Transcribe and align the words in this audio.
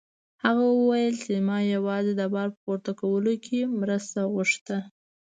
هغه 0.43 0.65
وویل 0.79 1.15
چې 1.23 1.33
ما 1.47 1.57
یوازې 1.75 2.11
د 2.17 2.23
بار 2.33 2.47
په 2.53 2.57
پورته 2.63 2.91
کولو 2.99 3.33
کې 3.45 3.59
مرسته 3.81 4.19
غوښته. 4.33 4.77